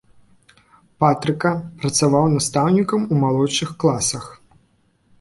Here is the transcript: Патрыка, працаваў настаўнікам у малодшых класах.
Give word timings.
Патрыка, 1.03 1.51
працаваў 1.85 2.25
настаўнікам 2.39 3.01
у 3.11 3.23
малодшых 3.23 3.69
класах. 3.85 4.25